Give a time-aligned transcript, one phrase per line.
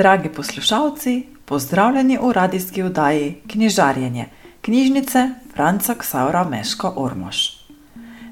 [0.00, 4.26] Dragi poslušalci, pozdravljeni v radijski oddaji Knjižarjenje,
[4.60, 7.36] knjižnice Franca Ksaura Meško Ormož.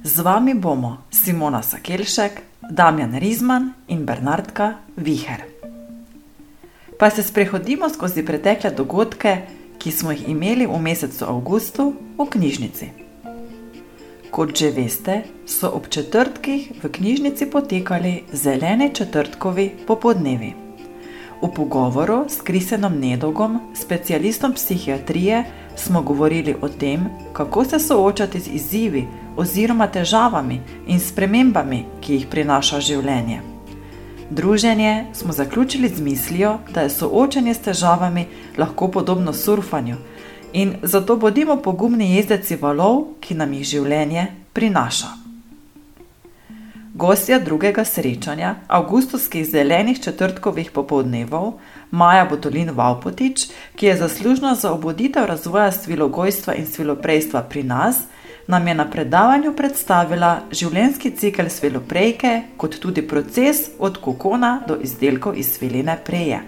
[0.02, 5.43] Z vami bomo Simona Sakelšek, Damjan Rizman in Bernardka Viher.
[6.98, 9.37] Pa se sprehodimo skozi pretekle dogodke,
[9.79, 12.89] ki smo jih imeli v mesecu avgustu v knjižnici.
[14.30, 20.68] Kot že veste, so ob četrtkih v knjižnici potekali zeleni četrtkovi popodnevi.
[21.42, 25.45] V pogovoru s Krisenom Nedogom, specialistom psihiatrije,
[25.77, 29.06] smo govorili o tem, kako se soočati z izzivi
[29.37, 33.41] oziroma težavami in spremembami, ki jih prinaša življenje.
[34.30, 38.27] Druženje smo zaključili z mislijo, da je soočanje s težavami
[38.59, 39.96] lahko podobno surfanju
[40.52, 45.27] in zato bodimo pogumni jezdeci valov, ki nam jih življenje prinaša.
[46.99, 51.52] Gostja drugega srečanja, avgustovskih zelenih četrtkovih popoldnevov,
[51.91, 53.45] Maja Botolin Vaupotič,
[53.77, 58.01] ki je zaslužna za obuditev razvoja svilogojstva in sviloprejstva pri nas,
[58.46, 65.38] nam je na predavanju predstavila življenjski cikl sviloprejke, kot tudi proces od kokona do izdelkov
[65.38, 66.43] iz sviline preje.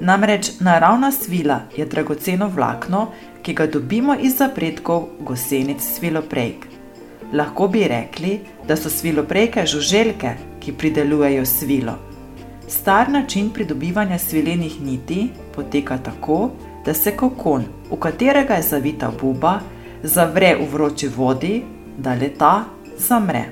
[0.00, 3.06] Namreč naravna svila je dragoceno vlakno,
[3.42, 6.73] ki ga dobimo iz zapredkov gosenic sviloprejk.
[7.32, 11.98] Lahko bi rekli, da so sviloprejke žuželke, ki pridelujejo svilo.
[12.68, 16.50] Star način pridobivanja svilenih niti poteka tako,
[16.84, 19.60] da se kokon, v katerega je zavita buba,
[20.02, 21.62] zavre v vroči vodi,
[21.98, 22.64] da leta
[22.98, 23.44] zamre.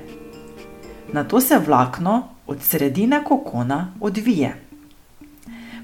[1.12, 4.61] Na to se vlakno od sredine kokona odvije.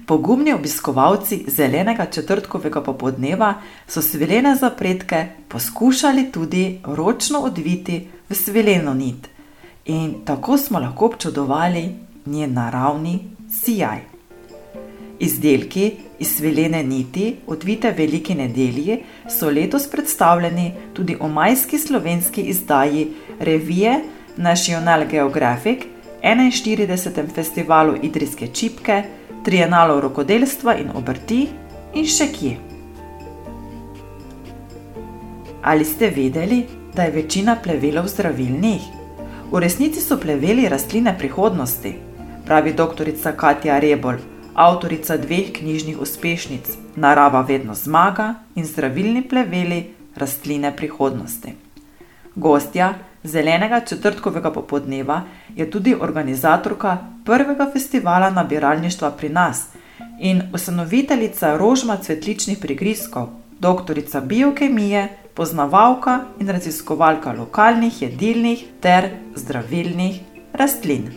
[0.09, 3.53] Pogumni obiskovalci zelenega četrtkovega popodneva
[3.87, 9.27] so svilene zapredke poskušali tudi ročno odviti v svileno nit,
[9.85, 11.83] in tako smo lahko občudovali
[12.25, 13.19] njen naravni
[13.61, 13.99] sijaj.
[15.19, 23.07] Izdelki iz svilene niti, odvite veliki nedelji, so letos predstavljeni tudi v majski slovenski izdaji
[23.39, 24.01] revije
[24.37, 25.79] National Geographic,
[26.23, 27.33] 41.
[27.35, 29.03] festivalu Idrijske čipke
[29.43, 31.47] trienalov rokodelstva in obrti
[31.93, 32.55] in še kje.
[35.63, 38.81] Ali ste vedeli, da je večina plevelov zdravilnih?
[39.51, 41.93] V resnici so pleveli rastline prihodnosti,
[42.45, 43.09] pravi dr.
[43.35, 44.21] Katja Rebol,
[44.53, 51.53] avtorica dveh knjižnih uspešnic Narava vedno zmaga in zdravilni pleveli rastline prihodnosti.
[52.35, 52.93] Gostja
[53.23, 55.21] zelenega četrtkovega popodneva
[55.55, 59.63] je tudi organizatorka prvega festivala nabiralništva pri nas
[60.19, 63.27] in ustanoviteljica rožma cvetličnih prigrizkov,
[63.59, 70.19] doktorica biokemije, poznavalka in raziskovalka lokalnih jedilnih ter zdravilnih
[70.53, 71.11] rastlin.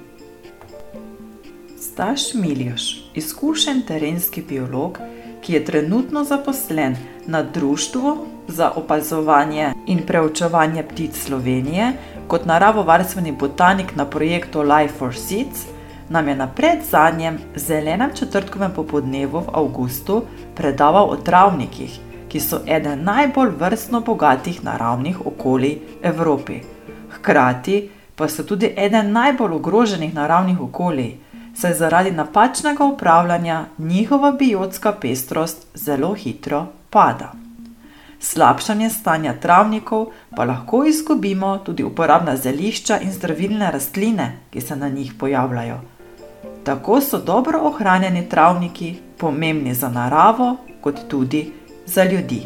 [1.81, 2.83] Staš Miljoš,
[3.15, 4.99] izkušen terenski biolog,
[5.41, 6.97] ki je trenutno zaposlen
[7.27, 11.93] na Društvu za opazovanje in preučevanje ptic Slovenije
[12.29, 15.67] kot naravovarstveni botanik na projektu Life for Seeds,
[16.09, 20.23] nam je na predzadnjem zelenem četrtkovem popodnevu v avgustu
[20.55, 26.61] predaval o travnikih, ki so eden najbolj vrstno bogatih naravnih okolij Evropi.
[27.11, 31.17] Hkrati pa so tudi eden najbolj ogroženih naravnih okolij,
[31.55, 37.33] saj zaradi napačnega upravljanja njihova biotska pestrost zelo hitro pada.
[38.21, 44.89] Slabšanje stanja travnikov pa lahko izgubimo tudi uporabna zelišča in zdravilne rastline, ki se na
[44.89, 45.81] njih pojavljajo.
[46.65, 51.53] Tako so dobro ohranjeni travniki pomembni za naravo, kot tudi
[51.87, 52.43] za ljudi.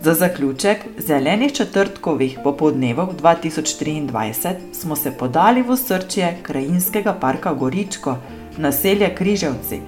[0.00, 8.16] Za zaključek zelenih četrtkovih popodnevov 2023 smo se podali v srčje krajinskega parka Goričko,
[8.56, 9.80] naselje Križevci,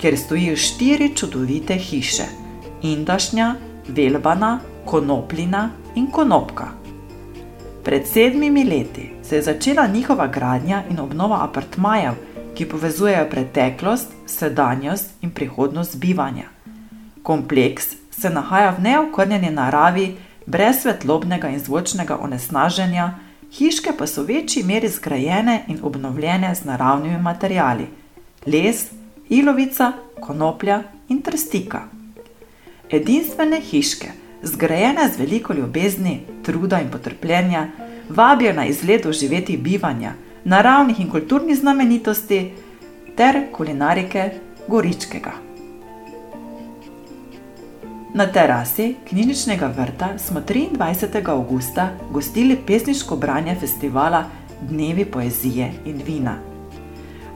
[0.00, 2.24] kjer stojijo štiri čudovite hiše:
[2.82, 3.54] Indašnja,
[3.88, 6.68] Velbana, Konopljina in Konopka.
[7.84, 12.12] Pred sedmimi leti se je začela njihova gradnja in obnova apartmajev,
[12.54, 16.48] ki povezujejo preteklost, sedanjost in prihodnost bivanja.
[17.22, 20.16] Kompleks se nahaja v neokrnjeni naravi,
[20.46, 23.14] brez svetlobnega in zvočnega onesnaženja,
[23.52, 27.86] hiške pa so v večji meri zgrajene in obnovljene z naravnimi materiali:
[28.46, 28.86] les,
[29.30, 31.82] ilovica, konoplja in trstika.
[32.90, 34.08] Edinstvene hiške,
[34.42, 37.68] zgrajene z veliko ljubezni, truda in potrpljenja,
[38.08, 42.50] vabijo na izlet doživeti bivanja, naravnih in kulturnih znamenitosti
[43.16, 44.30] ter kulinarike
[44.68, 45.32] Goričkega.
[48.14, 51.28] Na terasi knjižničnega vrta smo 23.
[51.28, 54.24] augusta gostili pesniško branje festivala
[54.60, 56.38] Dnevi poezije in vina.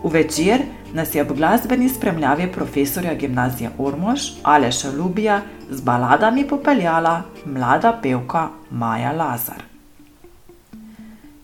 [0.05, 0.61] V večer
[0.95, 8.49] nas je v glasbeni spremljavi profesorja gimnazije Ormož Aleša Lubija z baladami popeljala mlada pevka
[8.71, 9.63] Maja Lazar.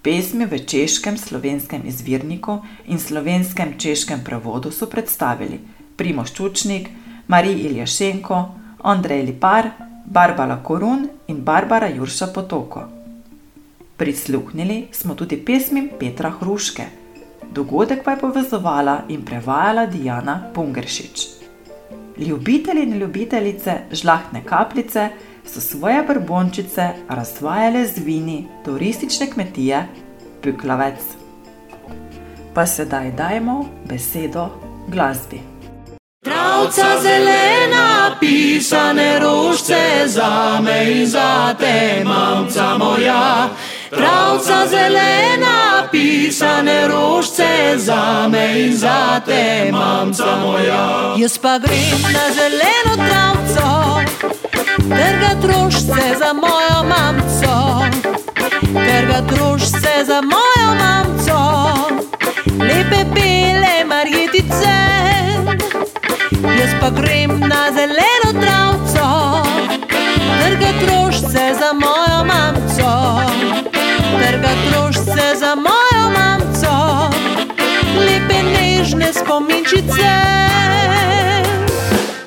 [0.02, 5.60] Pesmi v češkem slovenskem izvirniku in slovenskem češkem prevodu so predstavili
[5.96, 6.88] Primoš Čučnik,
[7.26, 9.70] Marij Iljašenko, Andrej Lipar,
[10.06, 12.84] Barbara Korun in Barbara Jurša Potoko.
[13.96, 16.99] Prisluhnili smo tudi pesmim Petra Hruške.
[17.50, 21.26] Dogodek pa je povezovala in prevajala Diana Pungeršič.
[22.18, 25.08] Ljubitelji in ljubitelice žlahtne kapljice
[25.44, 29.86] so svoje brbončice razvajale z vini turistične kmetije
[30.42, 31.00] Puklavec.
[32.54, 34.48] Pa sedaj dajmo besedo
[34.88, 35.40] glasbi.
[36.24, 43.48] Travca zelena, pisane rožce za me in za te, mamca moja.
[43.90, 51.14] Travca zelena, pisane rožce za me in za te, mamca moja.
[51.18, 54.00] Jaz pa grem na zeleno travco,
[54.88, 57.84] trga trošce za mojo mamco,
[58.62, 61.40] trga trošce za mojo mamco,
[62.60, 64.76] lepe bele marjetice.
[66.58, 68.79] Jaz pa grem na zeleno travco,
[79.12, 80.12] spominčice.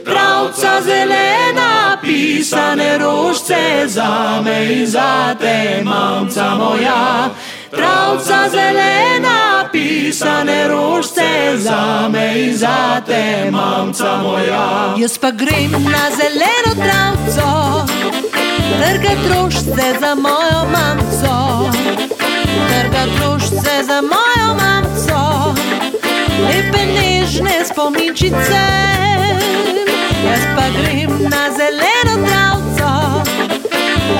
[0.05, 7.29] Travca zelena, pisane rožce za me in za te, mamca moja.
[7.71, 14.93] Travca zelena, pisane rožce za me in za te, mamca moja.
[14.97, 17.85] Jaz pa grem na zeleno travco,
[18.81, 21.71] trga trošce za mojo mamco,
[22.69, 25.32] trga trošce za mojo mamco,
[26.39, 28.63] lepe nežne spominčice.
[30.23, 32.91] Jaz pa grem na zeleno travco,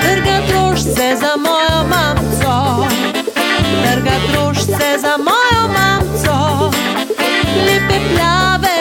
[0.02, 2.56] trga trošce za mojo mamco,
[3.84, 6.72] trga trošce za mojo mamco,
[7.66, 8.73] lepe plave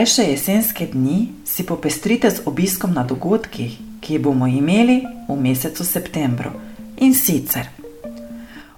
[0.00, 5.84] krajše jesenske dni si popestrite z obiskom na dogodkih, ki jih bomo imeli v mesecu
[5.84, 6.50] septembru.
[7.04, 7.68] In sicer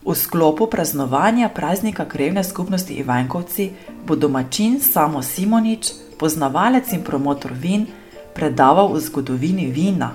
[0.02, 3.70] v sklopu praznovanja praznika krevne skupnosti Ivankovci
[4.06, 7.86] bo domačin Samo Simonič, poznavalec in promotor vin,
[8.34, 10.10] predaval o zgodovini vina,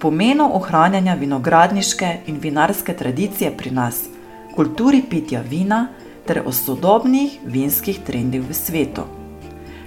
[0.00, 4.08] pomenu ohranjanja vinogradniške in vinarske tradicije pri nas,
[4.54, 5.88] kulturi pitja vina
[6.26, 9.25] ter o sodobnih vinskih trendih v svetu.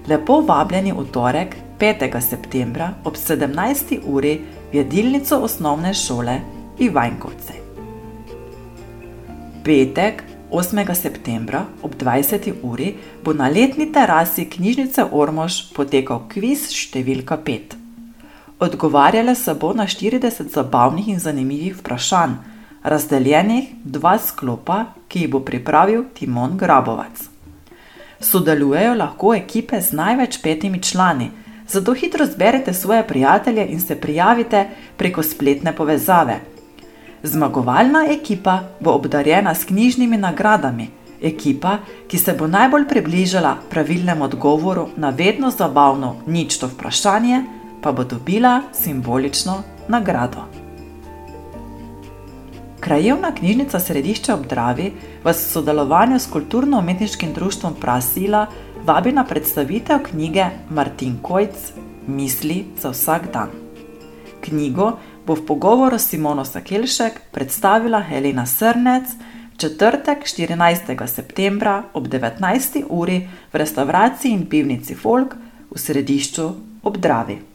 [0.10, 2.22] Lepo vabljeni v torek, 5.
[2.22, 4.00] septembra ob 17.
[4.10, 4.40] uri
[4.72, 6.40] v jedilnico osnovne šole
[6.80, 7.54] Ivankovce.
[9.64, 10.96] Petek, 8.
[10.96, 12.54] septembra ob 20.
[12.64, 17.78] uri bo na letni terasi knjižnice Ormož potekal kviz številka 5.
[18.66, 22.40] Odgovarjale se bo na 40 zabavnih in zanimivih vprašanj,
[22.82, 27.30] razdeljenih v dva sklopa, ki jih bo pripravil Timon Grabovac.
[28.20, 31.32] Sodelujejo lahko ekipe z največ petimi člani,
[31.68, 36.40] zato hitro zberete svoje prijatelje in se prijavite preko spletne povezave.
[37.24, 40.88] Zmagovalna ekipa bo obdarjena s knjižnimi nagradami,
[41.22, 47.44] ekipa, ki se bo najbolj približala pravilnemu odgovoru na vedno zabavno ničto vprašanje,
[47.82, 50.59] pa bo dobila simbolično nagrado.
[52.80, 54.92] Krajevna knjižnica Središče ob Dravi
[55.24, 58.48] vas v sodelovanju s kulturno-umetniškim društvom Prasila
[58.86, 61.74] vabi na predstavitev knjige Martin Kojc
[62.08, 63.50] Misli za vsak dan.
[64.42, 64.92] Knjigo
[65.26, 69.12] bo v pogovoru s Simono Sakelšek predstavila Helena Srnec
[69.58, 71.08] četrtek 14.
[71.08, 72.84] septembra ob 19.
[72.90, 75.36] uri v restavraciji in pivnici Folk,
[75.72, 76.52] v središču
[76.84, 77.49] ob Dravi.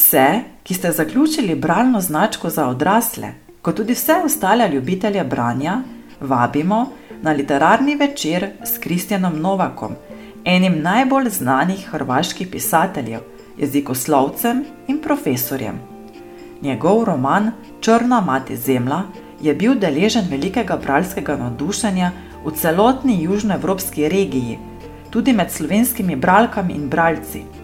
[0.00, 3.28] Vse, ki ste zaključili bralno značko za odrasle,
[3.62, 5.82] kot tudi vse ostale ljubitelje branja,
[6.20, 6.88] vabimo
[7.22, 9.92] na literarni večer s Kristjanom Novakom,
[10.44, 13.20] enim najbolj znanih hrvaških pisateljev,
[13.58, 15.80] jezikoslovcem in profesorjem.
[16.62, 19.02] Njegov roman Črna mati zemlja
[19.40, 22.12] je bil deležen velikega bralskega navdušenja
[22.44, 24.58] v celotni južnoevropski regiji,
[25.10, 27.59] tudi med slovenskimi bralkami in bralci.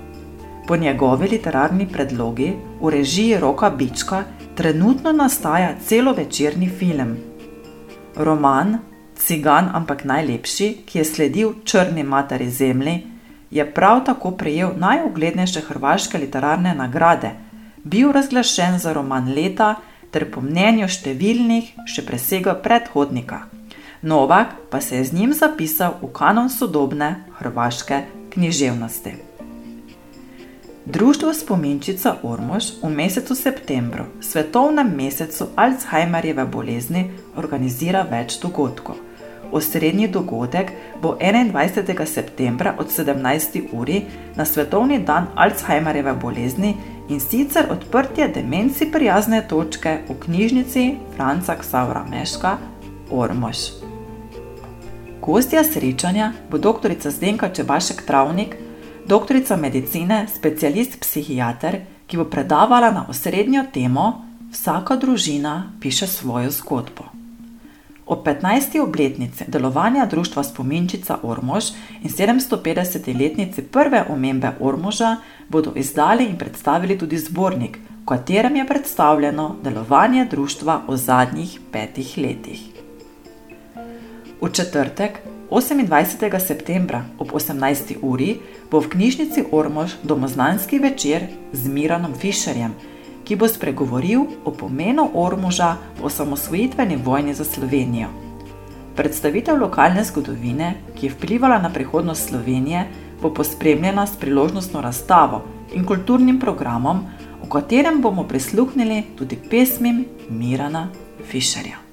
[0.66, 7.16] Po njegovi literarni predlogi v režiji Roka Bička trenutno nastaja celovečerni film.
[8.16, 8.78] Roman
[9.16, 13.02] Cigan, ampak najlepši, ki je sledil Črni materi zemlji,
[13.50, 17.30] je prav tako prejel najuglednejše hrvaške literarne nagrade,
[17.84, 19.74] bil razglašen za roman leta
[20.10, 23.44] ter po mnenju številnih še presegel predhodnika.
[24.02, 28.02] Novak pa se je z njim zapisal v kanon sodobne hrvaške
[28.34, 29.25] književnosti.
[30.86, 38.94] Društvo Spominčica Ormož v mesecu septembru, svetovnem mesecu Alzheimerjeve bolezni, organizira več dogodkov.
[39.52, 40.70] Osrednji dogodek
[41.02, 42.06] bo 21.
[42.06, 43.62] septembra od 17.
[43.72, 44.04] uri
[44.36, 46.76] na svetovni dan Alzheimerjeve bolezni
[47.08, 50.84] in sicer odprtje demenci prijazne točke v knjižnici
[51.16, 52.58] Franca Ksaura Meška
[53.10, 53.58] Ormož.
[55.20, 56.94] Gostja srečanja bo dr.
[57.10, 58.56] Zdenka Čebašek Travnik,
[59.06, 67.04] doktorica medicine, specialist psihiater, ki bo predavala na osrednjo temo Vsaka družina piše svojo zgodbo.
[68.06, 68.80] Ob 15.
[68.80, 71.64] obletnici delovanja društva Spominčica Ormož
[72.02, 75.16] in 750-letnici prve omembe Ormoža
[75.48, 82.18] bodo izdali in predstavili tudi zbornik, v katerem je predstavljeno delovanje društva v zadnjih petih
[82.18, 82.60] letih.
[84.40, 85.18] V četrtek,
[85.50, 86.40] 28.
[86.40, 88.02] septembra ob 18.
[88.02, 91.22] uri bo v knjižnici Ormož domoznanski večer
[91.52, 92.74] z Miranom Fischerjem,
[93.24, 98.10] ki bo spregovoril o pomenu Ormoža v osamosvojitveni vojni za Slovenijo.
[98.96, 102.86] Predstavitev lokalne zgodovine, ki je vplivala na prihodnost Slovenije,
[103.22, 107.06] bo pospremljena s priložnostno razstavo in kulturnim programom,
[107.42, 110.88] v katerem bomo prisluhnili tudi pesmim Mirana
[111.30, 111.85] Fischerja.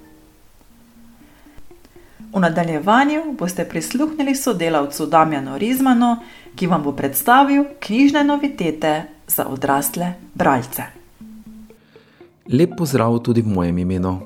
[2.33, 6.15] V nadaljevanju boste prisluhnili sodelavcu Damjanu Rizmanu,
[6.55, 10.83] ki vam bo predstavil knjižne novitete za odrasle bralce.
[12.49, 14.19] Lep pozdrav tudi v mojem imenu.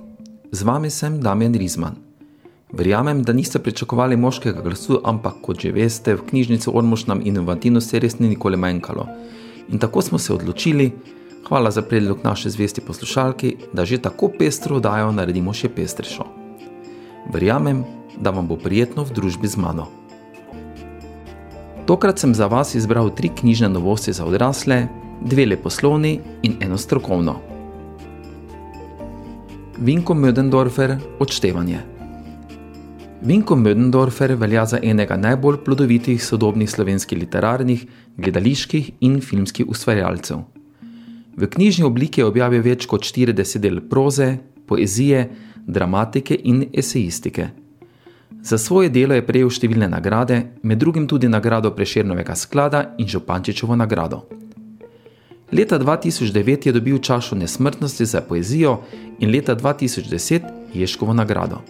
[0.52, 1.96] Z vami sem Damjan Rizman.
[2.72, 8.00] Verjamem, da niste pričakovali moškega glasu, ampak kot že veste, v knjižnici Ormož nam inovativnosti
[8.00, 9.08] res ni nikoli manjkalo.
[9.70, 10.92] In tako smo se odločili,
[11.48, 16.47] hvala za predlog naše zvesti poslušalki, da že tako pestro oddajo naredimo še pestrejšo.
[17.34, 17.84] Verjamem,
[18.19, 19.88] da vam bo prijetno v družbi z mano.
[21.88, 24.88] Tokrat sem za vas izbral tri knjižne novosti za odrasle,
[25.22, 27.36] dve leposlovni in eno strokovno.
[29.77, 31.79] Vinko Mödendorfer odštevanje.
[33.22, 37.86] Vinko Mödendorfer velja za enega najbolj plodovitih sodobnih slovenskih literarnih,
[38.17, 40.43] gledaliških in filmskih ustvarjalcev.
[41.38, 45.27] V knjižni obliki je objavil več kot 40 del proze, poezije,
[45.68, 47.50] dramatike in esejistike.
[48.42, 53.76] Za svoje delo je prejel številne nagrade, med drugim tudi nagrado Prešernovega sklada in Župančičevo
[53.76, 54.24] nagrado.
[55.52, 58.82] Leta 2009 je dobil čašo nesmrtnosti za poezijo
[59.20, 61.62] in leta 2010 Ješkovo nagrado.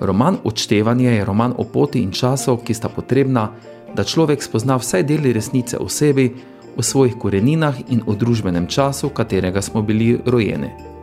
[0.00, 3.50] Roman Odštevanje je roman o poti in času, ki sta potrebna,
[3.96, 6.30] da človek spozna vsaj deli resnice o sebi,
[6.76, 10.97] o svojih koreninah in o družbenem času, v katerega smo bili rojeni.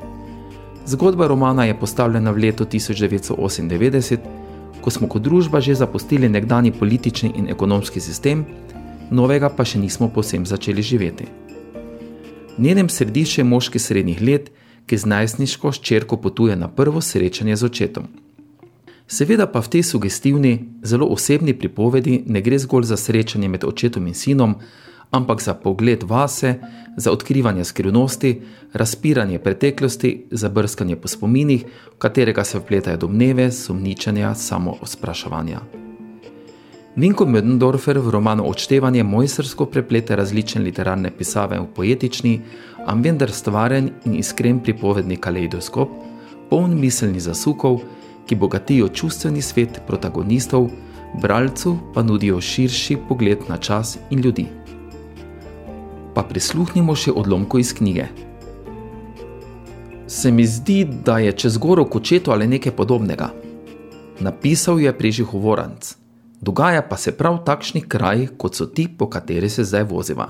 [0.88, 4.18] Zgodba romana je postavljena v letu 1998,
[4.82, 8.46] ko smo kot družba že zapustili nekdani politični in ekonomski sistem,
[9.12, 11.26] novega pa še nismo posem začeli živeti.
[12.58, 14.52] V njenem središču je moški srednjih let,
[14.86, 18.06] ki z najstniško ščerko potuje na prvo srečanje z očetom.
[19.08, 24.06] Seveda pa v tej sugestivni, zelo osebni pripovedi ne gre zgolj za srečanje med očetom
[24.08, 24.56] in sinom,
[25.16, 26.60] ampak za pogled vase,
[26.98, 28.42] za odkrivanje skrivnosti,
[28.74, 35.60] razpiranje preteklosti, za brskanje po spominih, v katerega se vpletajo domneve, sumničanja, samo ospraševanja.
[36.96, 42.40] Vinko Mödendorfer v romanu Odštevanje mojstrsko preplete različne literarne pisave v poetični,
[42.86, 45.90] a vendar stvaren in iskren pripovedni kaleidoskop,
[46.50, 47.82] poln miselni zasukov,
[48.28, 50.70] ki bogatijo čustveni svet protagonistov,
[51.22, 54.48] bralcu pa nudijo širši pogled na čas in ljudi
[56.16, 58.08] pa prisluhnimo še odlomko iz knjige.
[60.08, 63.30] Se mi zdi, da je čez goro kočeto ali nekaj podobnega.
[64.20, 65.96] Napisal je Prežih Voranc,
[66.42, 70.28] Dogaja pa se prav v takšnih krajih, kot so ti, po kateri se zdaj voziva.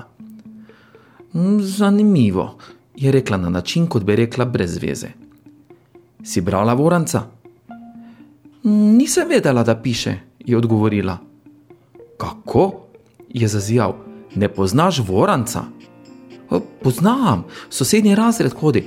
[1.34, 2.56] "Mm, Zanimivo,
[2.96, 5.08] je rekla na način, kot bi rekla brez veze.
[6.24, 7.22] Si brala voranca?
[8.64, 11.18] "Mm, Nisem vedela, da piše, je odgovorila.
[12.16, 12.72] Kako?
[13.28, 13.94] je zazijal.
[14.34, 15.64] Ne poznaš voranca?
[16.50, 18.86] "O, Poznam, sosednji razred hodi.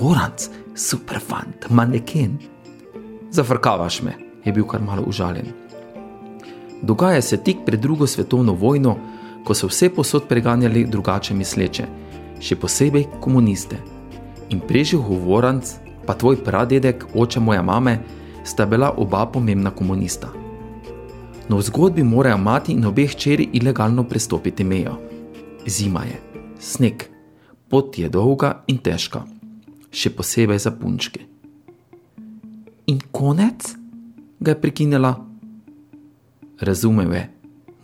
[0.00, 2.38] Voranc, super fant, maneken.
[3.30, 4.12] Zafrkavaš me,
[4.44, 5.46] je bil kar malo užaljen.
[6.82, 8.96] Dogaja se tik pred drugo svetovno vojno,
[9.44, 11.86] ko so vse posod preganjali drugače misleče,
[12.40, 13.78] še posebej komuniste.
[14.50, 15.72] In preživljal Voranc,
[16.06, 17.98] pa tvoj pradedek, oče moje mame,
[18.44, 20.28] sta bila oba pomembna komunista.
[21.48, 24.96] No v zgodbi morajo mati in obe hčeri ilegalno prestopiti mejo.
[25.66, 26.20] Zima je,
[26.58, 27.08] sneg,
[27.68, 29.24] pot je dolga in težka,
[29.90, 31.24] še posebej za punčke.
[32.86, 33.86] In konec?
[34.40, 35.26] ga je prekinila.
[36.60, 37.30] Razumel je,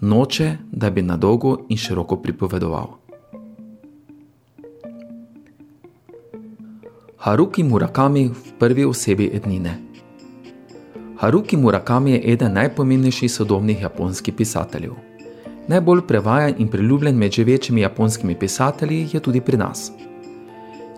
[0.01, 2.99] noče, da bi na dolgo in široko pripovedoval.
[7.17, 9.79] Haruki Murakami v prvi osebi ednine.
[11.17, 15.12] Haruki Murakami je eden najpomembnejših sodobnih japonskih pisateljev.
[15.69, 19.93] Najbolj prevajan in priljubljen med živečimi japonskimi pisatelji je tudi pri nas.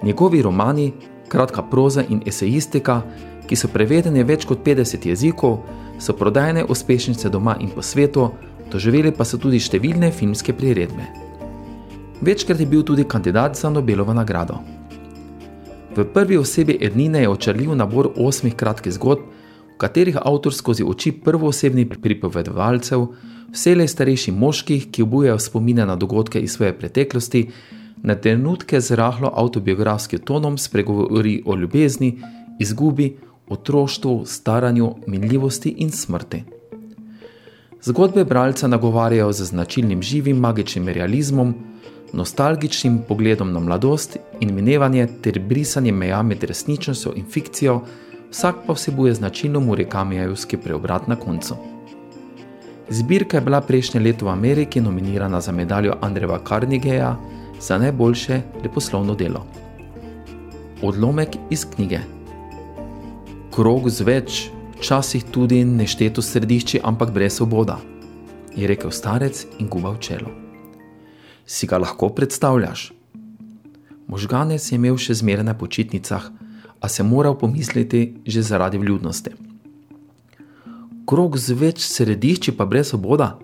[0.03, 0.93] Njegovi romani,
[1.29, 3.03] kratka proza in esejistika,
[3.47, 5.59] ki so prevedeni več kot 50 jezikov,
[5.99, 8.31] so prodajne uspešnice doma in po svetu,
[8.73, 11.05] doživeli pa so tudi številne filmske priredbe.
[12.25, 14.59] Večkrat je bil tudi kandidat za Nobelovo nagrado.
[15.97, 19.29] V prvi osebi Ednine je očarljiv nabor osmih kratkih zgodb,
[19.79, 23.07] katerih avtor skozi oči prvoosebnih pripovedovalcev,
[23.55, 27.49] vselej starejših moških, ki obujajo spomine na dogodke iz svoje preteklosti,
[28.03, 32.19] na trenutke z rahlo autobiografskim tonom spregovori o ljubezni,
[32.61, 33.17] izgubi,
[33.49, 36.43] otroštvu, staranju, minljivosti in smrti.
[37.83, 41.55] Zgodbe bralca nagovarjajo z značilnim živim magičnim realizmom,
[42.13, 47.81] nostalgičnim pogledom na mladost in minevanje ter brisanje meja med resničnostjo in fikcijo,
[48.35, 51.55] vsak pa vsebuje značilno Murekamijevski preobrat na koncu.
[52.91, 57.17] Zbirka je bila prejšnje leto v Ameriki nominirana za medaljo Andreja Carnegieja
[57.61, 59.47] za najboljše leposlovno delo.
[60.83, 62.01] Odlomek iz knjige.
[63.55, 67.79] Krog z več, včasih tudi nešteto središči, ampak brez svoboda,
[68.57, 70.35] je rekel starec in gubal čelo.
[71.47, 72.93] Si ga lahko predstavljaš?
[74.07, 76.31] Možganec je imel še zmeraj na počitnicah,
[76.85, 79.31] a se moral pomisliti že zaradi vljudnosti.
[81.09, 83.39] Krog z več središči, pa brez svoboda?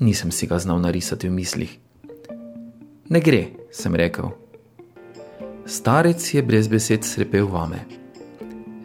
[0.00, 1.72] Nisem si ga znal narisati v mislih.
[3.12, 4.32] Ne gre, sem rekel.
[5.68, 7.84] Starec je brez besed srepel vame.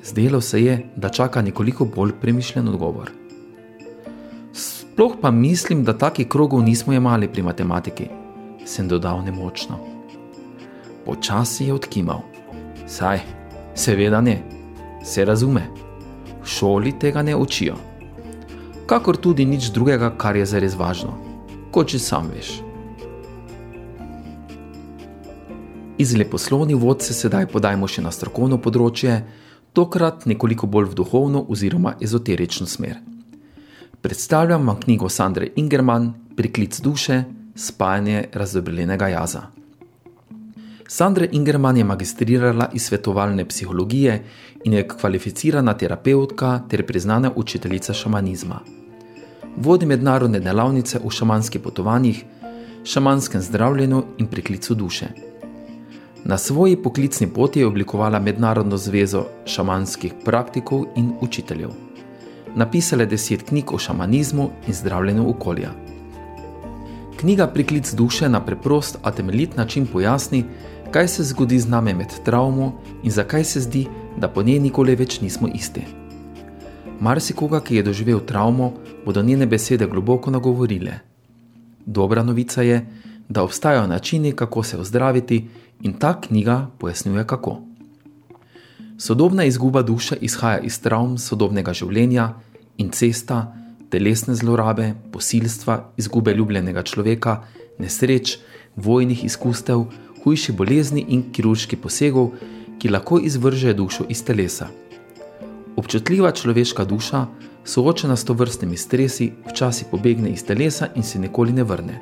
[0.03, 3.11] Zdelo se je, da čaka nekoliko bolj premišljen odgovor.
[4.51, 8.09] Sploh pa mislim, da takih krogov nismo imeli pri matematiki,
[8.65, 9.79] sem dodal nemočno.
[11.05, 12.23] Počasi je odkimal.
[12.87, 13.42] Saj,
[13.75, 14.41] seveda ne,
[15.03, 15.67] se razume.
[16.43, 17.75] V šoli tega ne učijo.
[18.85, 21.15] Kakor tudi nič drugega, kar je zares važno,
[21.71, 22.59] kot že sam veš.
[25.97, 29.21] Iz leposlovnih vod se sedaj podajmo še na strokovno področje,
[29.73, 32.99] tokrat nekoliko bolj v duhovno oziroma ezoterično smer.
[34.03, 37.23] Predstavljam vam knjigo Sandre Ingerman, Priklic duše,
[37.55, 39.47] spajanje razdobrenega jaza.
[40.93, 44.23] Sandra Ingerman je magistrirala iz svetovalne psihologije
[44.63, 48.59] in je kvalificirana terapeutka ter priznana učiteljica šamanizma.
[49.57, 52.19] Vodi mednarodne delavnice v šamanskih potovanjih,
[52.83, 55.07] šamanskem zdravljenju in priklicu duše.
[56.23, 61.71] Na svoji poklicni poti je oblikovala Mednarodno zvezo šamanskih praktikov in učiteljev.
[62.55, 65.71] Napisala je deset knjig o šamanizmu in zdravljenju okolja.
[67.19, 70.43] Knjiga Priklic duše na preprost, a temeljit način pojasni,
[70.93, 74.93] kaj se zgodi z nami med travmo in zakaj se zdi, da po njej nikoli
[74.95, 75.81] več nismo isti.
[77.01, 78.73] Marsikoga, ki je doživel travmo,
[79.05, 80.99] bodo njene besede globoko nagovorile.
[81.85, 82.85] Dobra novica je,
[83.29, 85.47] da obstajajo načini, kako se ozdraviti,
[85.81, 87.57] in ta knjiga pojasnjuje kako.
[88.97, 92.33] Sodobna izguba duše izhaja iz travm sodobnega življenja
[92.77, 93.55] in cesta,
[93.89, 97.41] telesne zlorabe, posilstva, izgube ljubljenega človeka,
[97.79, 98.37] nesreč,
[98.75, 99.85] vojnih izkustev,
[100.23, 102.31] hujši bolezni in kirurški posegov,
[102.79, 104.67] ki lahko izvržejo dušo iz telesa.
[105.75, 107.25] Občutljiva človeška duša,
[107.65, 111.99] soočena s to vrstnimi stresi, včasih pobegne iz telesa in se nikoli ne vrne.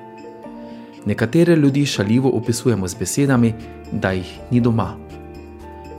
[1.05, 3.53] Nekatere ljudi šaljivo opisujemo z besedami,
[3.91, 4.97] da jih ni doma.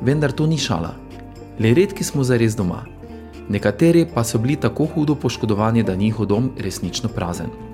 [0.02, 0.94] Vendar to ni šala.
[1.58, 2.85] Le redki smo zares doma.
[3.48, 7.71] Nekateri pa so bili tako hudo poškodovani, da njihov dom resnično prazen.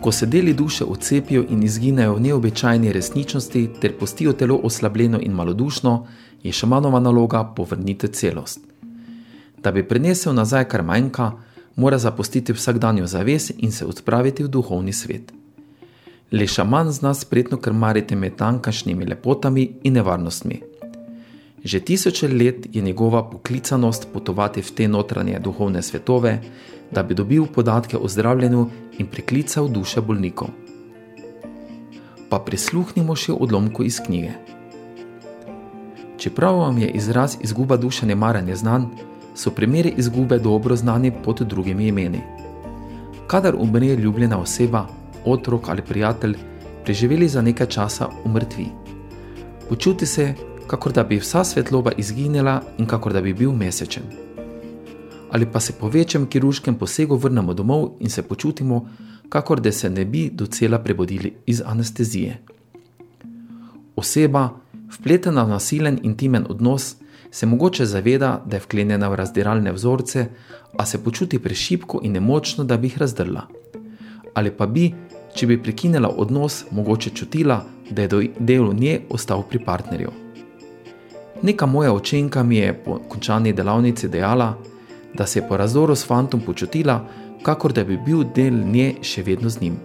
[0.00, 5.32] Ko se deli duše odcepijo in izginejo v neobičajni resničnosti ter pustijo telo oslabljeno in
[5.32, 6.06] malodušno,
[6.42, 8.60] je šamanova naloga povrniti celost.
[9.62, 11.32] Da bi prenesel nazaj kar manjka,
[11.76, 15.32] mora zapustiti vsakdanjo zaves in se odpraviti v duhovni svet.
[16.30, 20.67] Le šaman zna spretno krmariti med tankašnjimi lepotami in nevarnostmi.
[21.64, 26.40] Že tisoče let je njegova poklicanost potovati v te notranje duhovne svetove,
[26.90, 28.66] da bi dobil podatke o zdravljenju
[28.98, 30.48] in priklical duše bolnikov.
[32.28, 34.32] Pa prisluhnimo še odlomku iz knjige.
[36.18, 38.88] Čeprav vam je izraz izguba duše nemaranje znan,
[39.34, 42.20] so primeri izgube dobro znani pod drugimi imeni.
[43.26, 44.86] Kadar umre ljubljena oseba,
[45.24, 46.36] otrok ali prijatelj,
[46.84, 48.66] preživeli za nekaj časa umrtvi.
[49.68, 50.34] Počuti se,
[50.68, 54.02] kakor da bi vsa svetloba izginila in kakor da bi bil mesečen.
[55.30, 58.88] Ali pa se po večjem kirurškem posegu vrnemo domov in se počutimo,
[59.28, 62.38] kakor da se ne bi docela prebudili iz anestezije.
[63.96, 64.50] Oseba,
[64.98, 66.96] vpletena v nasilen intimen odnos,
[67.30, 70.26] se mogoče zaveda, da je vklenjena v razdiralne vzorce,
[70.76, 73.42] a se počuti prešipko in nemočno, da bi jih razdrla.
[74.34, 74.94] Ali pa bi,
[75.34, 80.27] če bi prekinila odnos, mogoče čutila, da je del nje ostal pri partnerju.
[81.42, 84.54] Neka moja učenka mi je po končani delavnici dejala,
[85.14, 87.04] da se je po razdoru s fantom počutila,
[87.42, 89.76] kakor da bi bil del nje še vedno z njim.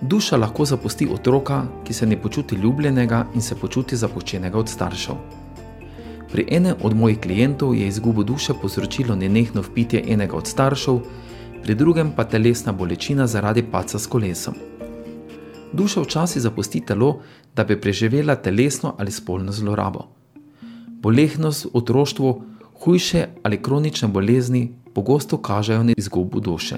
[0.00, 5.16] Duša lahko zapusti otroka, ki se ne počuti ljubljenega in se počuti zapuščenega od staršev.
[6.30, 11.00] Pri enem od mojih klientov je izgubo duše povzročilo nenehno vpitje enega od staršev,
[11.62, 14.54] pri drugem pa telesna bolečina zaradi paca s kolesom.
[15.72, 17.18] Duša včasih zapusti telo,
[17.56, 20.17] da bi preživela telesno ali spolno zlorabo.
[21.02, 22.42] Bolehnost v otroštvu,
[22.82, 26.76] hujše ali kronične bolezni pogosto kažejo na izgubo duše.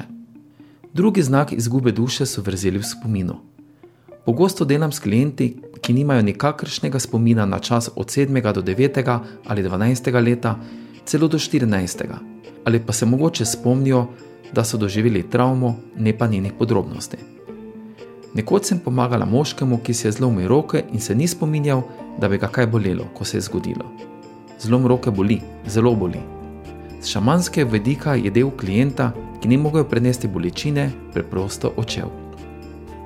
[0.92, 3.36] Drugi znak izgube duše so vrzeli v spominu.
[4.26, 8.52] Pogosto delam s klienti, ki nimajo nikakršnega spomina na čas od 7.
[8.52, 9.18] do 9.
[9.46, 10.24] ali 12.
[10.24, 10.58] leta,
[11.04, 12.04] celo do 14.
[12.64, 14.06] ali pa se mogoče spomnijo,
[14.52, 17.16] da so doživeli travmo, ne pa njenih podrobnosti.
[18.34, 21.82] Nekoč sem pomagala moškemu, ki si je zlomil roke in se ni spominjal,
[22.18, 23.84] da bi ga kaj bolelo, ko se je zgodilo.
[24.60, 26.20] Zlom roke boli, zelo boli.
[27.00, 32.10] Z šamanske vedika je del klienta, ki ni mogel prenesti bolečine, preprosto očel.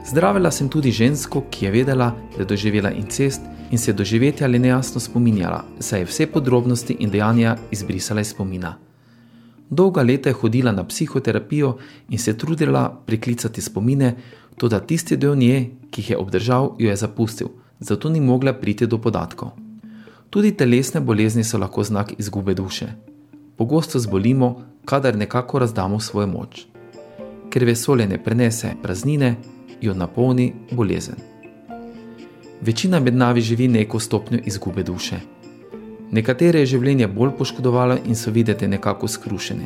[0.05, 4.45] Zdravila sem tudi žensko, ki je vedela, da je doživela incest in se je doživeti
[4.45, 8.75] ali nejasno spominjala, saj je vse podrobnosti in dejanja izbrisala iz spomina.
[9.75, 11.77] Dolga leta je hodila na psihoterapijo
[12.09, 14.15] in se trudila priklicati spomine,
[14.57, 17.49] tudi tisti del nje, ki jih je obdržal, jo je zapustil,
[17.81, 19.51] zato ni mogla priti do podatkov.
[20.31, 22.87] Tudi telesne bolezni so lahko znak izgube duše.
[23.57, 26.67] Pogosto zbolimo, kadar nekako razdamo svojo moč.
[27.51, 29.35] Ker vesolje ne prenese praznine,
[29.81, 31.15] jo napolni bolezen.
[32.61, 35.34] Večina med nami živi neko stopnjo izgube duše.
[36.15, 39.65] Nekatere je življenje bolj poškodovalo in so videti nekako skrušeni.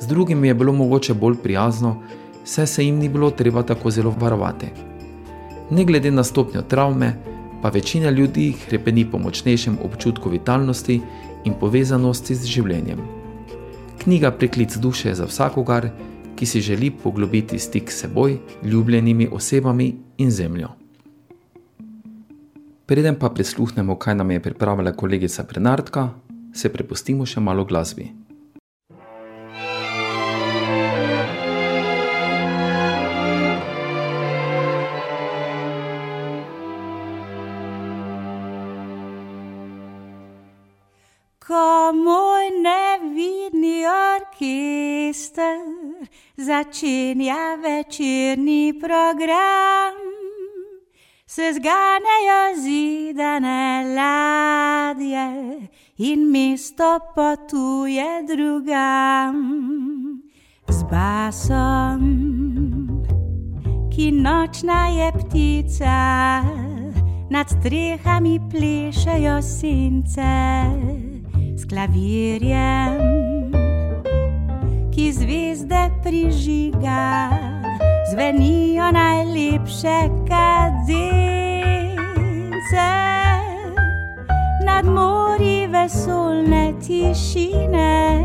[0.00, 1.96] Z drugimi je bilo mogoče bolj prijazno,
[2.44, 4.70] saj se jim ni bilo treba tako zelo varovati.
[5.70, 7.12] Ne glede na stopnjo travme,
[7.62, 11.00] pa večina ljudi krepeni po močnejšem občutku vitalnosti
[11.44, 13.04] in povezanosti z življenjem.
[14.00, 15.90] Knjiga Preklic duše je za vsakogar,
[16.36, 20.79] ki si želi poglobiti stik s seboj, ljubljenimi osebami in zemljo.
[22.90, 26.08] Preden pa prisluhnemo, kaj nam je pripravila kolegica Bernardka,
[26.54, 28.08] se prepustimo še malo glasbi.
[41.46, 45.62] Ko moj nevidni orkester
[46.50, 50.10] začenja večerni program,
[51.30, 55.28] se zganejo zidane ladje
[55.98, 59.36] in mesto potuje drugam.
[60.68, 62.02] Z basom,
[63.94, 66.42] ki nočna je ptica,
[67.30, 70.34] nad strehami plešejo sence
[71.56, 72.98] s klavirjem,
[74.90, 77.30] ki zvezde prižiga,
[78.10, 81.10] zvenijo najlepše kadence.
[84.66, 88.24] Nad mori vesolne tišine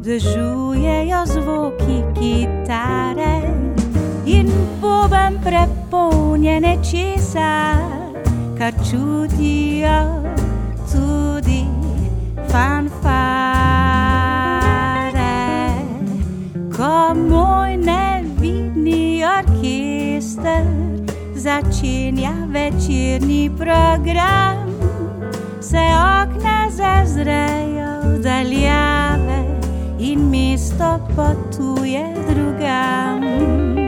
[0.00, 3.42] vzdržujejo zvoki kitare
[4.26, 4.50] in
[4.80, 7.74] bobem prepolnjene česa,
[8.58, 10.22] kar čutijo
[10.92, 11.64] tudi
[12.48, 13.56] fanfare.
[16.76, 18.15] Ko moj ne
[18.86, 20.64] Narodni orkester
[21.34, 24.70] začenja večerni program,
[25.60, 25.82] se
[26.22, 29.44] okna zazrejo v daljave
[29.98, 33.85] in mesto potuje drugam.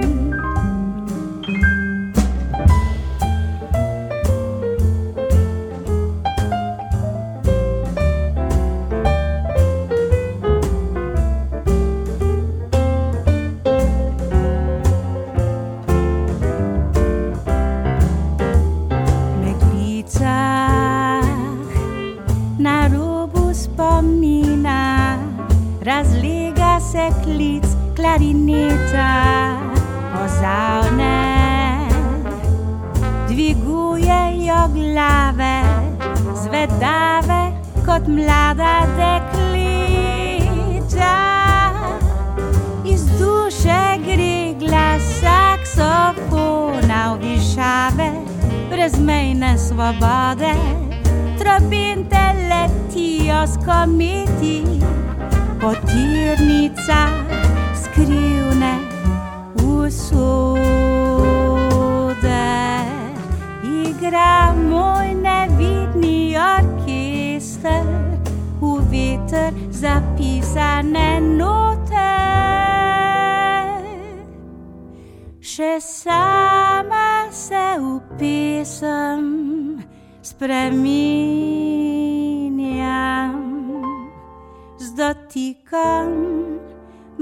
[85.09, 86.11] Z dotikom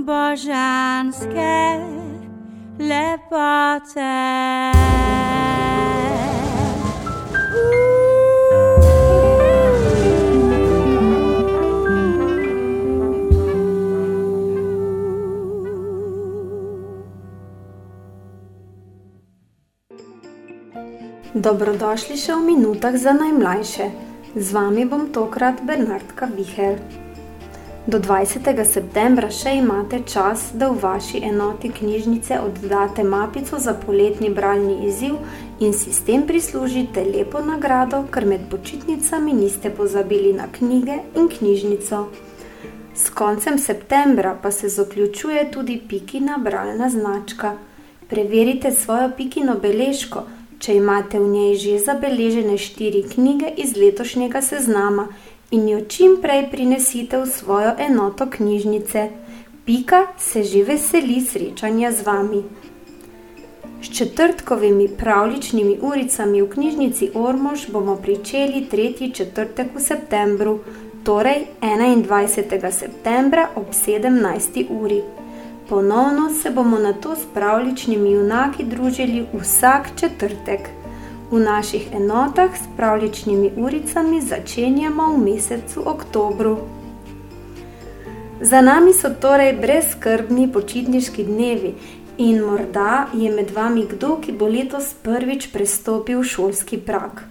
[0.02, 1.54] božanske
[2.82, 4.18] lepote.
[21.36, 23.86] Dobrodošli še v minutah za najmlajše.
[24.34, 27.05] Z vami bom tokrat Bernardka Vihel.
[27.86, 28.48] Do 20.
[28.66, 35.14] septembra še imate čas, da v vaši enoti knjižnice oddate mapico za poletni bralni izziv
[35.62, 41.28] in si s tem prislužite lepo nagrado, ker med počitnicami niste pozabili na knjige in
[41.30, 42.00] knjižnico.
[42.90, 47.54] S koncem septembra pa se zaključuje tudi Pikina bralna značka.
[48.10, 50.24] Preverite svojo Pikino beležko,
[50.58, 55.06] če imate v njej že zabeležene štiri knjige iz letošnjega seznama
[55.50, 59.08] in jo čim prej prinesite v svojo enoto knjižnice.
[59.64, 62.42] Pika se že veseli srečanja z vami.
[63.82, 70.58] S četrtkovimi pravličnimi uricami v knjižnici Ormož bomo pričeli tretji četrtek v septembru,
[71.04, 72.70] torej 21.
[72.70, 74.66] septembra ob 17.
[74.70, 75.02] uri.
[75.68, 80.75] Ponovno se bomo na to s pravličnimi junaki družili vsak četrtek.
[81.30, 86.58] V naših enotah s pravličnimi uricami začenjamo v mesecu oktobru.
[88.40, 91.72] Za nami so torej brezskrbni počitniški dnevi
[92.18, 97.24] in morda je med vami kdo, ki bo letos prvič prestopil šolski prak.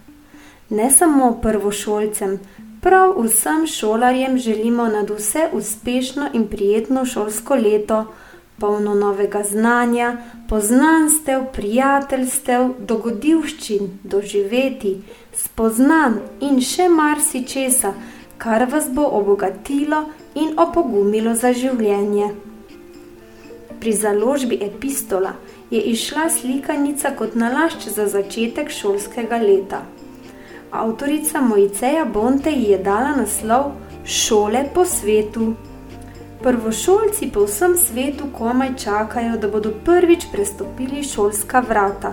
[0.68, 2.36] Ne samo prvošolcem,
[2.84, 8.04] prav vsem šolarjem želimo nad vse uspešno in prijetno šolsko leto,
[8.58, 10.16] polno novega znanja,
[10.48, 14.96] poznanstev, prijateljstev, dogodivščin, doživeti,
[15.34, 17.92] spoznan in še marsičesa,
[18.38, 22.32] kar vas bo obogatilo in opogumilo za življenje.
[23.80, 25.34] Pri založbi Epistola
[25.70, 29.82] je izšla slikanica kot nalašč za začetek šolskega leta.
[30.70, 33.72] Avtorica Mojceja Bonte ji je dala naslov
[34.04, 35.54] Šole po svetu.
[36.42, 42.12] Prvošolci po vsem svetu komaj čakajo, da bodo prvič prestopili šolska vrata.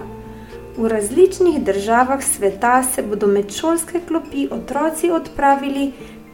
[0.78, 5.92] V različnih državah sveta se bodo med šolske klopi otroci odpravili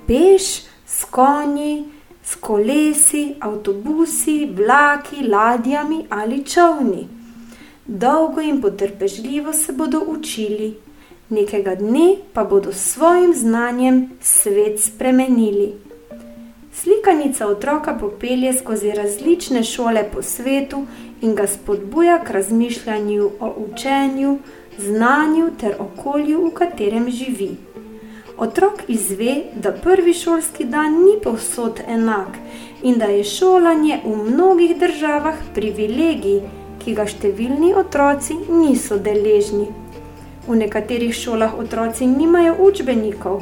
[0.08, 0.44] peš,
[0.86, 1.86] s konji,
[2.24, 7.08] s kolesi, avtobusi, vlaki, ladjami ali čovni.
[7.86, 10.78] Dolgo in potrpežljivo se bodo učili,
[11.30, 15.89] nekega dne pa bodo s svojim znanjem svet spremenili.
[16.84, 20.86] Slikanica otroka popelje skozi različne šole po svetu
[21.22, 24.38] in ga spodbuja k razmišljanju o učenju,
[24.78, 27.50] znanju ter okolju, v katerem živi.
[28.38, 32.38] Otrok izve, da prvi šolski dan ni povsod enak
[32.84, 36.42] in da je šolanje v mnogih državah privilegij,
[36.80, 39.68] ki ga številni otroci niso deležni.
[40.48, 43.42] V nekaterih šolah otroci nimajo učbenikov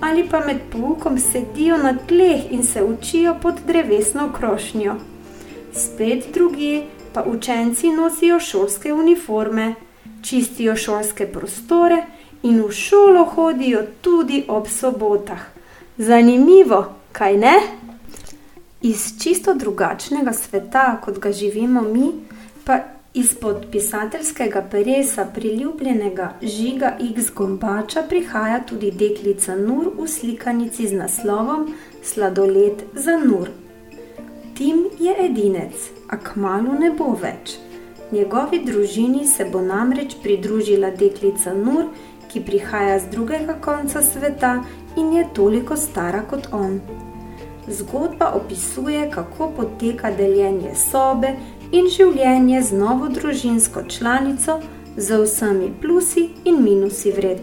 [0.00, 4.94] ali pa med poukom sedijo na tleh in se učijo pod drevesno krošnjo.
[5.72, 6.82] Spet drugi
[7.14, 9.74] pa učenci nosijo šolske uniforme.
[10.22, 12.02] čistijo šolske prostore
[12.42, 15.40] in v šolo hodijo tudi ob sobotah.
[15.98, 17.54] Zanimivo, kaj ne?
[18.82, 22.12] Iz čisto drugačnega sveta, kot ga živimo mi,
[22.64, 22.78] pa
[23.14, 31.74] izpod pisateljskega peresa priljubljenega žiga X Gombača prihaja tudi deklica Nur v slikanici z naslovom
[32.02, 33.48] Sladoled za Nur.
[34.54, 37.56] Tim je edinec, a kmalu ne bo več.
[38.12, 41.90] Njegovi družini se bo namreč pridružila deklica Nur,
[42.28, 44.62] ki prihaja z drugega konca sveta
[44.96, 46.80] in je toliko stara kot on.
[47.68, 51.34] Zgodba opisuje, kako poteka deljenje sobe
[51.72, 54.60] in življenje z novo družinsko članico,
[54.96, 57.40] z vsemi plusi in minusi vred.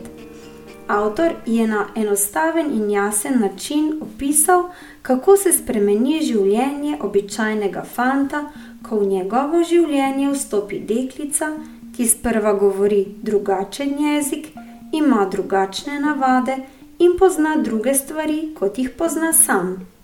[0.88, 4.70] Avtor je na enostaven in jasen način opisal,
[5.02, 8.44] kako se spremeni življenje običajnega fanta,
[8.84, 11.54] ko v njegovo življenje vstopi deklica,
[11.96, 14.52] ki sprva govori drugačen jezik,
[14.94, 16.58] ima drugačne navade
[17.00, 19.95] in pozna druge stvari, kot jih pozna sam.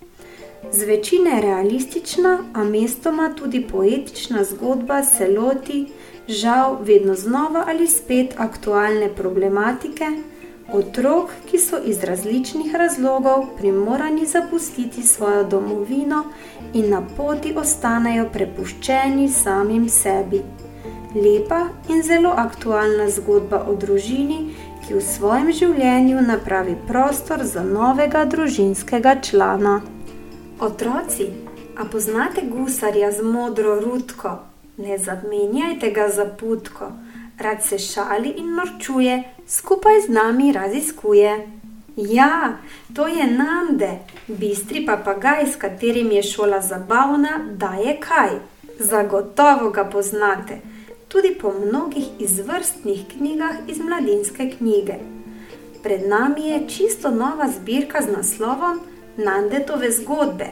[0.73, 5.87] Z večine realistična, a mestoma tudi poetična zgodba se loti,
[6.27, 10.05] žal, vedno znova ali spet aktualne problematike
[10.73, 16.23] otrok, ki so iz različnih razlogov primorani zapustiti svojo domovino
[16.73, 20.41] in na poti ostanejo prepuščeni samim sebi.
[21.15, 24.45] Lepa in zelo aktualna zgodba o družini,
[24.87, 29.81] ki v svojem življenju napravi prostor za novega družinskega člana.
[30.61, 31.25] Otroci,
[31.77, 34.29] a poznate gusarja z modro rutko?
[34.77, 36.91] Ne zamenjajte ga za putko,
[37.39, 41.47] rad se šali in norčuje, skupaj z nami raziskuje.
[41.95, 42.57] Ja,
[42.95, 43.89] to je Nande,
[44.27, 48.29] bistri papagaj, s katerim je šola zabavna, da je kaj.
[48.79, 50.59] Zagotovo ga poznate,
[51.07, 54.93] tudi po mnogih izvrstnih knjigah iz mladinske knjige.
[55.83, 60.45] Pred nami je čisto nova zbirka z naslovom Nandetove zgodbe,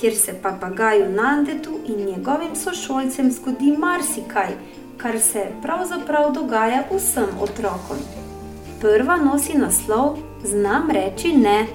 [0.00, 4.48] kjer se papagaju Nandetu in njegovim sošolcem zgodi marsikaj,
[4.96, 7.96] kar se pravzaprav dogaja vsem otrokom.
[8.80, 11.66] Prva nosi naslov: Znam reči ne.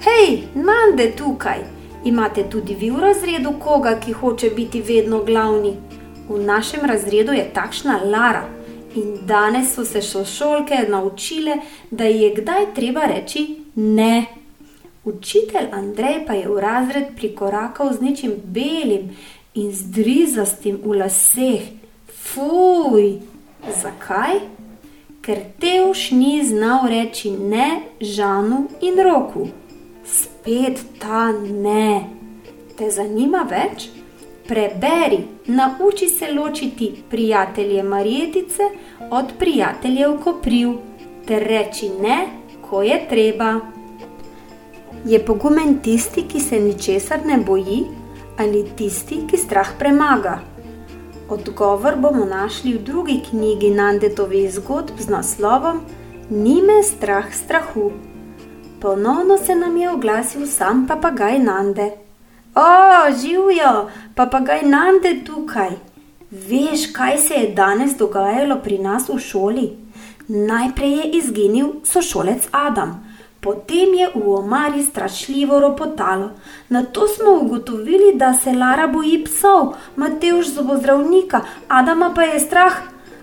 [0.00, 1.58] Hej, Nande tukaj!
[2.04, 5.76] Imate tudi vi v razredu koga, ki hoče biti vedno glavni?
[6.28, 8.44] V našem razredu je takšna Lara
[8.94, 11.56] in danes so se sošolke naučile,
[11.90, 14.37] da je kdaj treba reči ne.
[15.08, 19.16] Učitelj Andrej pa je v razred prikorakal z nečim belim
[19.54, 21.64] in zdrizastim v laseh.
[22.12, 23.22] Fuj,
[23.82, 24.40] zakaj?
[25.24, 29.48] Ker Teuš ni znal reči ne Žanu in Roku.
[30.04, 32.04] Spet ta ne.
[32.76, 33.88] Te zanima več?
[34.48, 38.68] Preberi, nauči se ločiti prijatelje Marjetice
[39.10, 40.76] od prijateljev Kopriv,
[41.26, 42.20] ter reči ne,
[42.68, 43.77] ko je treba.
[45.04, 47.84] Je pogumen tisti, ki se ničesar ne boji,
[48.38, 50.40] ali tisti, ki strah premaga?
[51.28, 55.80] Odgovor bomo našli v drugi knjigi Nandetovih zgodb z naslovom
[56.30, 57.92] Ni me strah strahu.
[58.80, 61.90] Ponovno se nam je oglasil sam papagaj Nande.
[62.54, 65.70] O, živijo, papagaj Nande tukaj.
[66.30, 69.68] Veš, kaj se je danes dogajalo pri nas v šoli?
[70.28, 73.07] Najprej je izginil sošolec Adam.
[73.40, 76.30] Potem je v omari strašljivo ropotalo.
[76.68, 82.74] Na to smo ugotovili, da se Lara boji psov, Mateoš zobozdravnika, Adama pa je strah.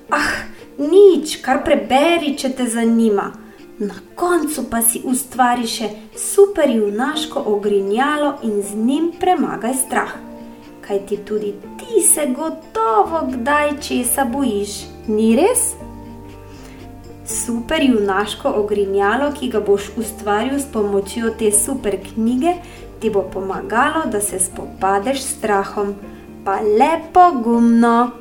[0.09, 0.31] Ah,
[0.77, 3.31] nič, kar preberi, če te zanima.
[3.79, 10.13] Na koncu pa si ustvari še super junaško ogrinjalo in z njim premagaj strah.
[10.87, 15.73] Kaj ti tudi ti se gotovo kdaj česa bojiš, ni res?
[17.25, 22.53] Super junaško ogrinjalo, ki ga boš ustvaril s pomočjo te super knjige,
[22.99, 25.95] ti bo pomagalo, da se spopadeš s strahom.
[26.45, 28.11] Pa lepo gumno!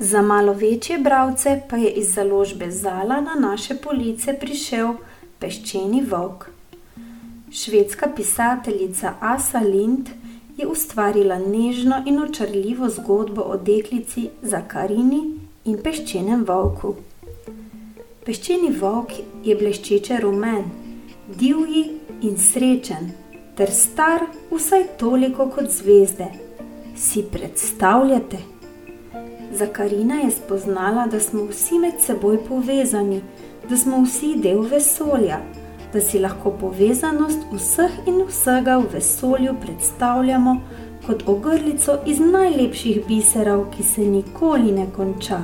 [0.00, 4.94] Za malo večje bralce pa je iz založbe Zala na naše police prišel
[5.38, 6.48] peščeni volk.
[7.50, 10.08] Švedska pisateljica Asa Lind
[10.56, 15.22] je ustvarila nežno in očarljivo zgodbo o deklici Zakarini
[15.64, 16.94] in peščenem volku.
[18.22, 20.68] Peščeni volk je bleščeče rumen,
[21.40, 21.80] divji
[22.22, 23.08] in srečen,
[23.58, 26.28] ter star vsaj toliko kot zvezde.
[26.94, 28.38] Si predstavljate?
[29.58, 33.18] Zakarina je spoznala, da smo vsi med seboj povezani,
[33.66, 35.40] da smo vsi del vesolja,
[35.90, 40.54] da si lahko povezanost vseh in vsega v vesolju predstavljamo
[41.08, 45.42] kot ogrlico iz najlepših biserov, ki se nikoli ne konča.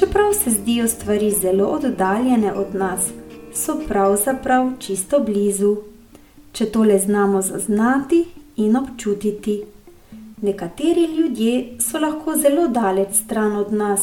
[0.00, 3.00] Čeprav se zdijo stvari zelo oddaljene od nas,
[3.54, 5.76] so pravzaprav čisto blizu,
[6.52, 8.24] če tole znamo zaznati
[8.56, 9.62] in občutiti.
[10.42, 14.00] Nekateri ljudje so lahko zelo daleč stran od nas,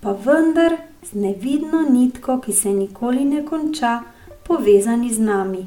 [0.00, 4.00] pa vendar z nevidno nitko, ki se nikoli ne konča,
[4.44, 5.66] povezani z nami.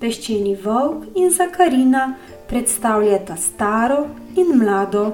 [0.00, 2.14] Peščeni volk in Zakarina
[2.48, 4.06] predstavljata staro
[4.36, 5.12] in mlado,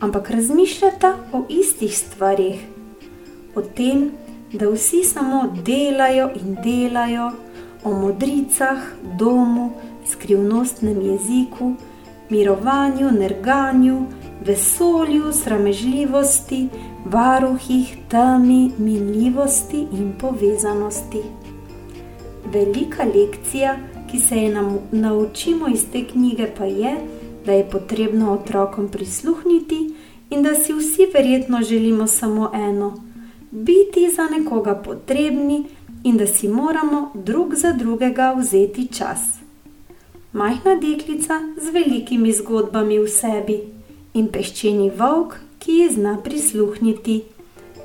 [0.00, 2.66] ampak razmišljata o istih stvarih.
[3.54, 4.10] O tem,
[4.52, 7.30] da vsi samo delajo in delajo,
[7.84, 8.78] o modricah,
[9.18, 9.70] domu,
[10.06, 11.72] skrivnostnem jeziku,
[12.30, 14.06] mirovanju, nerganju,
[14.46, 16.68] vesolju, sramežljivosti,
[17.04, 21.22] varuhih, temi, minljivosti in povezanosti.
[22.52, 23.76] Velika lekcija,
[24.10, 27.17] ki se je nam naučimo iz te knjige, pa je, da
[27.52, 29.94] je potrebno otrokom prisluhniti
[30.30, 33.04] in da si vsi verjetno želimo samo eno:
[33.50, 35.64] biti za nekoga potrebni
[36.04, 39.18] in da si moramo drug za drugega vzeti čas.
[40.32, 43.60] Majhna deklica z velikimi zgodbami v sebi
[44.14, 47.22] in peščeni volk, ki ji zna prisluhniti,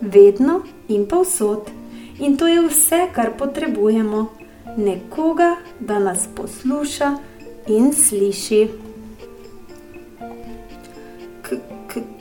[0.01, 1.71] vedno in povsod.
[2.19, 4.27] In to je vse, kar potrebujemo,
[4.77, 7.17] nekoga, da nas posluša
[7.67, 8.82] in sliši.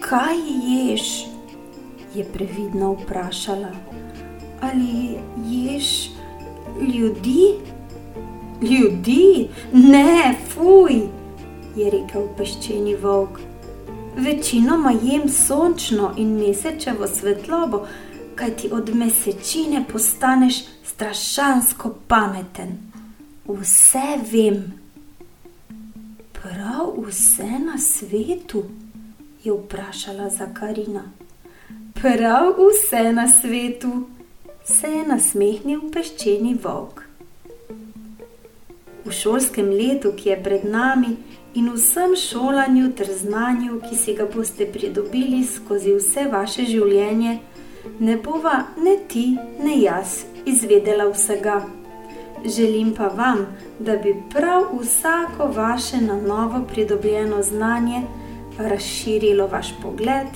[0.01, 1.33] Kaj ješ?
[2.15, 3.73] je previdno vprašala.
[4.61, 5.19] Ali
[5.49, 6.11] ješ
[6.81, 7.55] ljudi?
[8.63, 9.49] Ljudi?
[9.73, 11.01] Ne, fuj,
[11.77, 13.41] je rekel peščeni volk.
[14.17, 17.87] Večinoma jem sončno in mesečevo svetlobo,
[18.35, 22.79] kajti od mesečine postaneš strašansko pameten.
[23.49, 24.73] Vse vem.
[26.33, 28.65] Prav vse na svetu?
[29.45, 31.03] Je vprašala Zakarina.
[31.95, 34.07] Prav vse na svetu,
[34.65, 37.03] se je nasmehnil peščeni volk.
[39.05, 41.17] V šolskem letu, ki je pred nami,
[41.55, 47.39] in vsem šolanju ter znanju, ki si ga boste pridobili skozi vse vaše življenje,
[47.99, 49.27] ne bova ne ti,
[49.59, 51.61] ne jaz izvedela vsega.
[52.47, 53.47] Želim pa vam,
[53.79, 58.03] da bi prav vsako vaše na novo pridobljeno znanje
[58.59, 60.27] razširilo vaš pogled,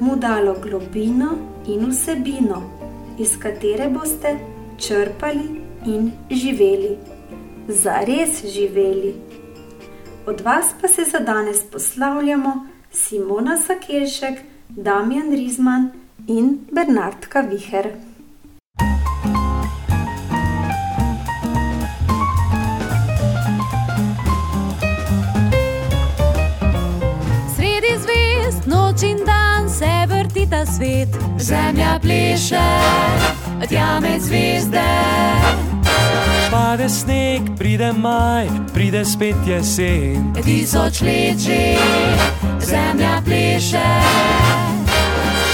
[0.00, 1.30] mu dalo globino
[1.66, 2.62] in vsebino,
[3.18, 4.38] iz katere boste
[4.78, 6.96] črpali in živeli.
[7.68, 9.14] Zares živeli.
[10.26, 14.38] Od vas pa se za danes poslavljamo Simona Sakelšek,
[14.68, 15.90] Damjan Rizman
[16.26, 18.07] in Bernardka Viher.
[28.98, 32.68] Noč in dan se vrti ta svet, zemlja pleše,
[33.68, 34.90] tja med zvezde.
[36.50, 40.32] Pade sneg, pride maj, pride spet jesen.
[40.44, 41.78] Tisoč let že,
[42.60, 43.88] zemlja pleše.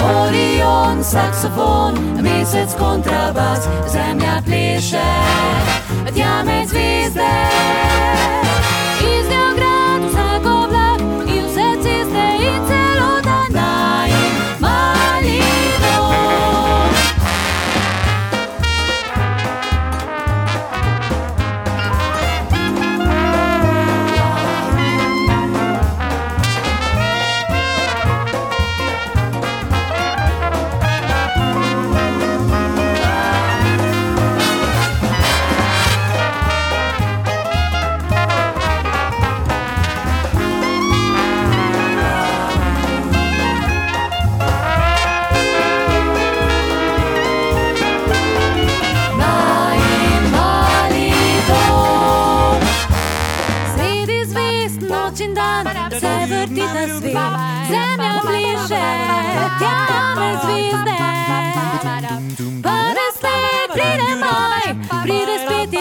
[0.04, 5.10] Orion, saksofon, mesec kontrabas, zemlja pleše,
[6.14, 7.34] tja med zvezde.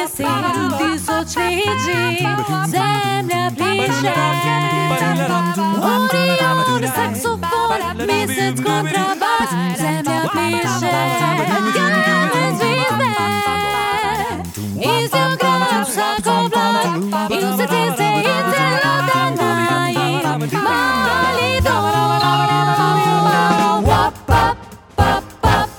[0.03, 1.99] Pride spet jesen, tisoč let že,
[2.67, 4.13] zemlja bliže.
[5.83, 11.29] Orion, saksofon, mesec kontrabas, zemlja bliže, tja
[12.33, 13.09] med zvezde.
[14.75, 16.85] Iz njo grad vsak oblak
[17.29, 20.23] in vse ceste in celota najin
[20.63, 21.83] mali dom.
[23.87, 24.57] Wap, pap,
[24.95, 25.69] pap, pap,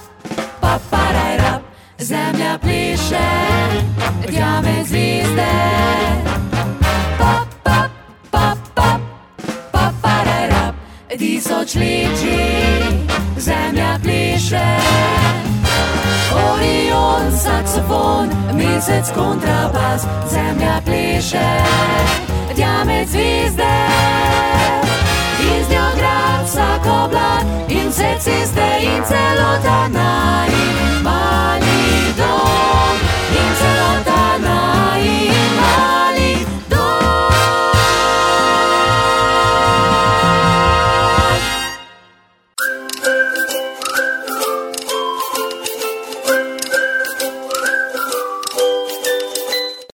[0.61, 1.63] pap, paraj, rap.
[1.99, 3.27] Zemlja pleše,
[4.27, 5.53] rjave zvizde.
[7.19, 7.91] Pop, pop,
[8.31, 9.01] pop, pop,
[9.73, 10.75] pop, pararap,
[11.19, 12.41] tisoč liči,
[13.37, 14.67] zemlja pliše.
[16.35, 21.49] Orion, saksofon, mesec kontrabas, zemlja pliše,
[22.57, 23.75] diamet zvizde.
[25.41, 30.51] In z njo grad vsak oblak, in vse ceste, in celota naj,
[31.03, 33.14] mali dom.
[33.33, 36.14] 迎着大那一马